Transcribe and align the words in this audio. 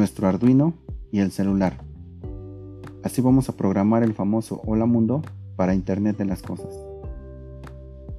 nuestro 0.00 0.26
Arduino 0.28 0.72
y 1.12 1.18
el 1.18 1.30
celular. 1.30 1.76
Así 3.04 3.20
vamos 3.20 3.50
a 3.50 3.56
programar 3.58 4.02
el 4.02 4.14
famoso 4.14 4.62
Hola 4.64 4.86
Mundo 4.86 5.20
para 5.56 5.74
Internet 5.74 6.16
de 6.16 6.24
las 6.24 6.40
Cosas. 6.40 6.74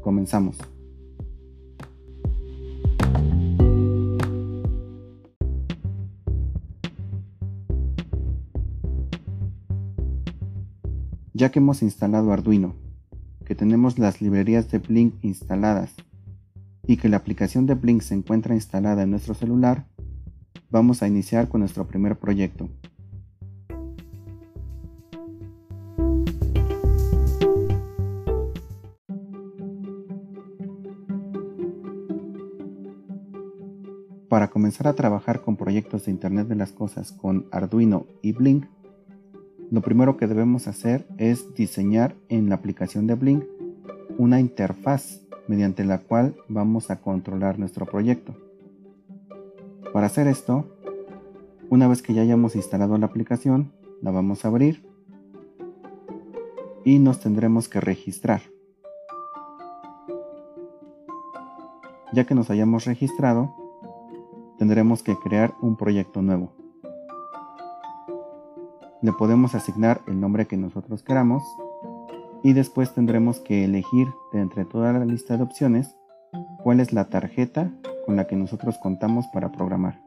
Comenzamos. 0.00 0.56
Ya 11.34 11.50
que 11.50 11.58
hemos 11.58 11.82
instalado 11.82 12.32
Arduino, 12.32 12.74
que 13.44 13.54
tenemos 13.54 13.98
las 13.98 14.22
librerías 14.22 14.70
de 14.70 14.78
Blink 14.78 15.22
instaladas 15.22 15.94
y 16.86 16.96
que 16.96 17.10
la 17.10 17.18
aplicación 17.18 17.66
de 17.66 17.74
Blink 17.74 18.00
se 18.00 18.14
encuentra 18.14 18.54
instalada 18.54 19.02
en 19.02 19.10
nuestro 19.10 19.34
celular, 19.34 19.84
vamos 20.76 21.02
a 21.02 21.08
iniciar 21.08 21.48
con 21.48 21.60
nuestro 21.60 21.86
primer 21.86 22.16
proyecto. 22.16 22.68
Para 34.28 34.48
comenzar 34.48 34.86
a 34.86 34.92
trabajar 34.92 35.40
con 35.40 35.56
proyectos 35.56 36.04
de 36.04 36.10
Internet 36.10 36.46
de 36.46 36.56
las 36.56 36.72
Cosas 36.72 37.10
con 37.10 37.46
Arduino 37.50 38.06
y 38.20 38.32
Blink, 38.32 38.66
lo 39.70 39.80
primero 39.80 40.18
que 40.18 40.26
debemos 40.26 40.68
hacer 40.68 41.06
es 41.16 41.54
diseñar 41.54 42.16
en 42.28 42.50
la 42.50 42.56
aplicación 42.56 43.06
de 43.06 43.14
Blink 43.14 43.44
una 44.18 44.40
interfaz 44.40 45.22
mediante 45.48 45.86
la 45.86 46.02
cual 46.02 46.36
vamos 46.48 46.90
a 46.90 47.00
controlar 47.00 47.58
nuestro 47.58 47.86
proyecto. 47.86 48.45
Para 49.96 50.08
hacer 50.08 50.28
esto, 50.28 50.66
una 51.70 51.88
vez 51.88 52.02
que 52.02 52.12
ya 52.12 52.20
hayamos 52.20 52.54
instalado 52.54 52.98
la 52.98 53.06
aplicación, 53.06 53.72
la 54.02 54.10
vamos 54.10 54.44
a 54.44 54.48
abrir 54.48 54.86
y 56.84 56.98
nos 56.98 57.20
tendremos 57.20 57.70
que 57.70 57.80
registrar. 57.80 58.42
Ya 62.12 62.26
que 62.26 62.34
nos 62.34 62.50
hayamos 62.50 62.84
registrado, 62.84 63.54
tendremos 64.58 65.02
que 65.02 65.16
crear 65.16 65.54
un 65.62 65.78
proyecto 65.78 66.20
nuevo. 66.20 66.52
Le 69.00 69.14
podemos 69.14 69.54
asignar 69.54 70.02
el 70.06 70.20
nombre 70.20 70.46
que 70.46 70.58
nosotros 70.58 71.02
queramos 71.02 71.42
y 72.42 72.52
después 72.52 72.92
tendremos 72.92 73.40
que 73.40 73.64
elegir 73.64 74.08
de 74.34 74.40
entre 74.42 74.66
toda 74.66 74.92
la 74.92 75.06
lista 75.06 75.38
de 75.38 75.44
opciones 75.44 75.96
cuál 76.62 76.80
es 76.80 76.92
la 76.92 77.08
tarjeta 77.08 77.72
con 78.06 78.16
la 78.16 78.26
que 78.26 78.36
nosotros 78.36 78.78
contamos 78.78 79.26
para 79.26 79.50
programar. 79.50 80.00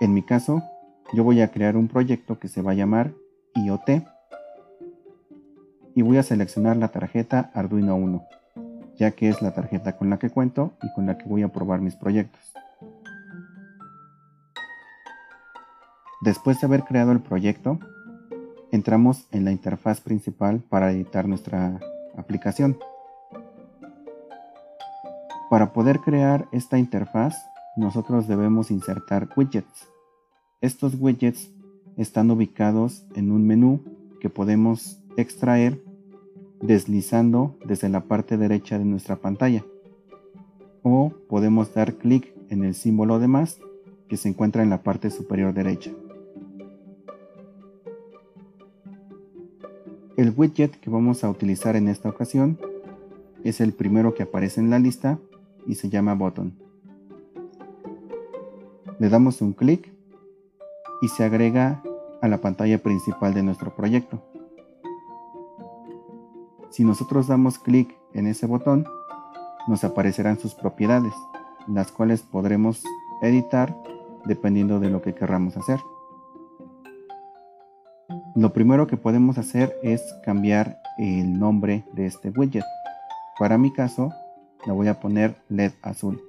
En 0.00 0.14
mi 0.14 0.22
caso, 0.22 0.62
yo 1.12 1.24
voy 1.24 1.40
a 1.40 1.50
crear 1.50 1.76
un 1.76 1.88
proyecto 1.88 2.38
que 2.38 2.48
se 2.48 2.62
va 2.62 2.72
a 2.72 2.74
llamar 2.74 3.12
IoT 3.54 4.04
y 5.94 6.02
voy 6.02 6.18
a 6.18 6.22
seleccionar 6.22 6.76
la 6.76 6.88
tarjeta 6.88 7.50
Arduino 7.54 7.96
1, 7.96 8.24
ya 8.96 9.10
que 9.12 9.28
es 9.28 9.42
la 9.42 9.52
tarjeta 9.54 9.96
con 9.96 10.10
la 10.10 10.18
que 10.18 10.30
cuento 10.30 10.74
y 10.82 10.92
con 10.92 11.06
la 11.06 11.18
que 11.18 11.28
voy 11.28 11.42
a 11.42 11.48
probar 11.48 11.80
mis 11.80 11.96
proyectos. 11.96 12.52
Después 16.20 16.60
de 16.60 16.66
haber 16.66 16.84
creado 16.84 17.12
el 17.12 17.20
proyecto, 17.20 17.78
entramos 18.70 19.26
en 19.32 19.44
la 19.44 19.52
interfaz 19.52 20.00
principal 20.00 20.60
para 20.60 20.92
editar 20.92 21.26
nuestra 21.26 21.80
aplicación. 22.16 22.78
Para 25.50 25.72
poder 25.72 26.00
crear 26.00 26.46
esta 26.52 26.78
interfaz, 26.78 27.34
nosotros 27.76 28.28
debemos 28.28 28.70
insertar 28.70 29.30
widgets. 29.34 29.88
Estos 30.60 30.94
widgets 31.00 31.50
están 31.96 32.30
ubicados 32.30 33.06
en 33.14 33.32
un 33.32 33.46
menú 33.46 33.80
que 34.20 34.28
podemos 34.28 35.00
extraer 35.16 35.82
deslizando 36.60 37.56
desde 37.64 37.88
la 37.88 38.04
parte 38.04 38.36
derecha 38.36 38.78
de 38.78 38.84
nuestra 38.84 39.16
pantalla. 39.16 39.64
O 40.82 41.12
podemos 41.28 41.72
dar 41.72 41.94
clic 41.94 42.34
en 42.50 42.62
el 42.62 42.74
símbolo 42.74 43.18
de 43.18 43.28
más 43.28 43.58
que 44.08 44.18
se 44.18 44.28
encuentra 44.28 44.62
en 44.62 44.70
la 44.70 44.82
parte 44.82 45.10
superior 45.10 45.54
derecha. 45.54 45.92
El 50.16 50.34
widget 50.36 50.78
que 50.78 50.90
vamos 50.90 51.24
a 51.24 51.30
utilizar 51.30 51.74
en 51.76 51.88
esta 51.88 52.10
ocasión 52.10 52.58
es 53.44 53.60
el 53.60 53.72
primero 53.72 54.14
que 54.14 54.24
aparece 54.24 54.60
en 54.60 54.68
la 54.68 54.78
lista 54.78 55.18
y 55.68 55.74
se 55.74 55.88
llama 55.88 56.14
Button. 56.14 56.52
Le 58.98 59.08
damos 59.08 59.40
un 59.42 59.52
clic 59.52 59.92
y 61.02 61.08
se 61.08 61.22
agrega 61.22 61.82
a 62.20 62.26
la 62.26 62.38
pantalla 62.38 62.78
principal 62.82 63.34
de 63.34 63.44
nuestro 63.44 63.76
proyecto. 63.76 64.20
Si 66.70 66.82
nosotros 66.82 67.28
damos 67.28 67.58
clic 67.58 67.96
en 68.14 68.26
ese 68.26 68.46
botón, 68.46 68.86
nos 69.68 69.84
aparecerán 69.84 70.38
sus 70.38 70.54
propiedades, 70.54 71.12
las 71.68 71.92
cuales 71.92 72.22
podremos 72.22 72.82
editar 73.22 73.76
dependiendo 74.24 74.80
de 74.80 74.90
lo 74.90 75.02
que 75.02 75.14
querramos 75.14 75.56
hacer. 75.56 75.78
Lo 78.34 78.52
primero 78.52 78.86
que 78.86 78.96
podemos 78.96 79.38
hacer 79.38 79.76
es 79.82 80.02
cambiar 80.24 80.80
el 80.98 81.38
nombre 81.38 81.84
de 81.92 82.06
este 82.06 82.30
widget. 82.30 82.64
Para 83.38 83.58
mi 83.58 83.72
caso, 83.72 84.12
le 84.68 84.74
voy 84.74 84.88
a 84.88 85.00
poner 85.00 85.34
LED 85.48 85.72
azul, 85.80 86.22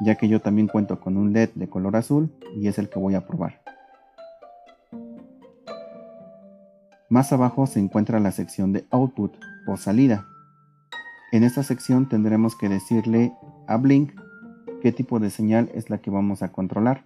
ya 0.00 0.14
que 0.14 0.28
yo 0.28 0.40
también 0.40 0.68
cuento 0.68 1.00
con 1.00 1.16
un 1.16 1.32
LED 1.32 1.50
de 1.56 1.68
color 1.68 1.96
azul 1.96 2.30
y 2.54 2.68
es 2.68 2.78
el 2.78 2.88
que 2.88 3.00
voy 3.00 3.16
a 3.16 3.26
probar. 3.26 3.60
Más 7.08 7.32
abajo 7.32 7.66
se 7.66 7.80
encuentra 7.80 8.20
la 8.20 8.30
sección 8.30 8.72
de 8.72 8.84
Output 8.90 9.34
o 9.66 9.76
salida. 9.76 10.28
En 11.32 11.42
esta 11.42 11.64
sección 11.64 12.08
tendremos 12.08 12.56
que 12.56 12.68
decirle 12.68 13.32
a 13.66 13.76
Blink 13.78 14.12
qué 14.80 14.92
tipo 14.92 15.18
de 15.18 15.30
señal 15.30 15.72
es 15.74 15.90
la 15.90 15.98
que 15.98 16.12
vamos 16.12 16.44
a 16.44 16.52
controlar. 16.52 17.04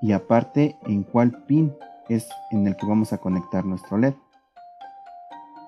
Y 0.00 0.12
aparte 0.12 0.74
en 0.86 1.02
cuál 1.02 1.44
pin 1.44 1.74
es 2.08 2.26
en 2.50 2.66
el 2.66 2.78
que 2.78 2.86
vamos 2.86 3.12
a 3.12 3.18
conectar 3.18 3.66
nuestro 3.66 3.98
LED. 3.98 4.14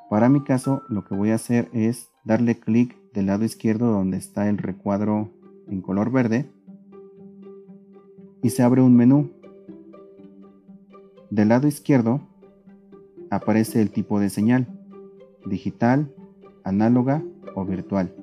Para 0.09 0.29
mi 0.29 0.43
caso 0.43 0.83
lo 0.89 1.05
que 1.05 1.15
voy 1.15 1.31
a 1.31 1.35
hacer 1.35 1.69
es 1.73 2.11
darle 2.25 2.59
clic 2.59 2.97
del 3.13 3.27
lado 3.27 3.45
izquierdo 3.45 3.91
donde 3.91 4.17
está 4.17 4.49
el 4.49 4.59
recuadro 4.59 5.31
en 5.69 5.81
color 5.81 6.13
verde 6.13 6.49
y 8.43 8.51
se 8.51 8.63
abre 8.63 8.83
un 8.83 8.97
menú. 8.97 9.31
Del 11.31 11.49
lado 11.49 11.67
izquierdo 11.67 12.21
aparece 13.31 13.83
el 13.83 13.91
tipo 13.91 14.21
de 14.21 14.31
señal, 14.31 14.69
digital, 15.45 16.15
análoga 16.63 17.25
o 17.55 17.65
virtual. 17.65 18.15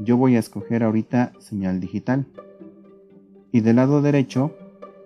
Yo 0.00 0.16
voy 0.16 0.34
a 0.36 0.40
escoger 0.40 0.82
ahorita 0.82 1.32
señal 1.38 1.78
digital. 1.80 2.26
Y 3.52 3.60
del 3.60 3.76
lado 3.76 4.02
derecho 4.02 4.52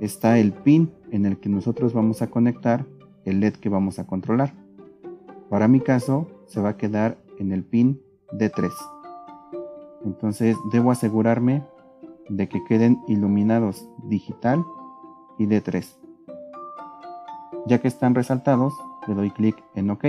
está 0.01 0.39
el 0.39 0.53
pin 0.53 0.91
en 1.11 1.27
el 1.27 1.39
que 1.39 1.49
nosotros 1.49 1.93
vamos 1.93 2.23
a 2.23 2.29
conectar 2.29 2.87
el 3.25 3.41
LED 3.41 3.55
que 3.55 3.69
vamos 3.69 3.99
a 3.99 4.07
controlar. 4.07 4.62
Para 5.53 5.69
mi 5.69 5.81
caso 5.81 6.27
se 6.47 6.63
va 6.63 6.71
a 6.71 6.77
quedar 6.79 7.19
en 7.39 7.53
el 7.53 7.63
pin 7.63 8.01
D3. 8.33 8.73
Entonces 10.07 10.57
debo 10.73 10.91
asegurarme 10.91 11.63
de 12.31 12.49
que 12.49 12.65
queden 12.65 13.03
iluminados 13.09 13.87
digital 14.05 14.65
y 15.39 15.47
D3. 15.47 15.87
Ya 17.67 17.83
que 17.83 17.89
están 17.89 18.15
resaltados, 18.15 18.73
le 19.07 19.15
doy 19.15 19.31
clic 19.31 19.63
en 19.75 19.91
OK. 19.91 20.05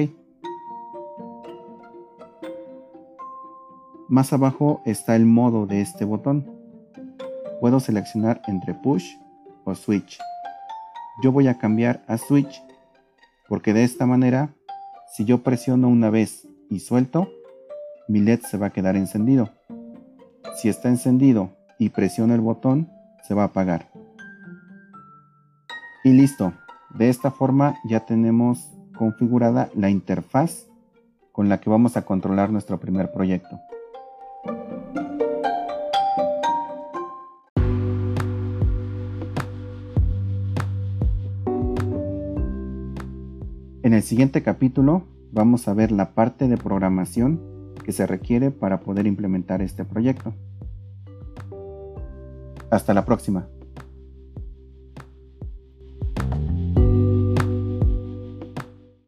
Más 4.07 4.31
abajo 4.31 4.81
está 4.85 5.17
el 5.17 5.25
modo 5.25 5.65
de 5.65 5.81
este 5.81 6.05
botón. 6.05 6.49
Puedo 7.59 7.81
seleccionar 7.81 8.41
entre 8.47 8.73
push 8.73 9.17
o 9.65 9.75
switch 9.75 10.17
yo 11.21 11.31
voy 11.31 11.47
a 11.47 11.57
cambiar 11.57 12.03
a 12.07 12.17
switch 12.17 12.63
porque 13.47 13.73
de 13.73 13.83
esta 13.83 14.05
manera 14.05 14.53
si 15.13 15.25
yo 15.25 15.43
presiono 15.43 15.89
una 15.89 16.09
vez 16.09 16.47
y 16.69 16.79
suelto 16.79 17.29
mi 18.07 18.19
led 18.19 18.41
se 18.41 18.57
va 18.57 18.67
a 18.67 18.69
quedar 18.71 18.95
encendido. 18.95 19.51
Si 20.55 20.69
está 20.69 20.89
encendido 20.89 21.51
y 21.77 21.89
presiono 21.89 22.33
el 22.33 22.41
botón 22.41 22.89
se 23.21 23.35
va 23.35 23.43
a 23.43 23.47
apagar. 23.47 23.91
Y 26.03 26.13
listo. 26.13 26.53
De 26.95 27.09
esta 27.09 27.31
forma 27.31 27.75
ya 27.85 28.01
tenemos 28.01 28.71
configurada 28.97 29.69
la 29.75 29.89
interfaz 29.89 30.65
con 31.31 31.47
la 31.47 31.59
que 31.59 31.69
vamos 31.69 31.95
a 31.95 32.03
controlar 32.03 32.51
nuestro 32.51 32.79
primer 32.79 33.11
proyecto 33.11 33.59
En 43.83 43.93
el 43.93 44.01
siguiente 44.01 44.41
capítulo 44.43 45.03
vamos 45.33 45.67
a 45.67 45.73
ver 45.73 45.91
la 45.91 46.13
parte 46.13 46.47
de 46.47 46.55
programación 46.55 47.41
que 47.83 47.91
se 47.91 48.07
requiere 48.07 48.49
para 48.49 48.79
poder 48.79 49.05
implementar 49.07 49.61
este 49.61 49.83
proyecto. 49.83 50.33
Hasta 52.69 52.93
la 52.93 53.03
próxima. 53.03 53.45